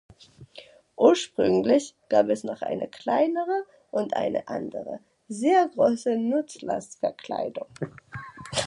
[0.97, 7.67] Ursprünglich gab es noch eine kleinere und eine andere sehr große Nutzlastverkleidung.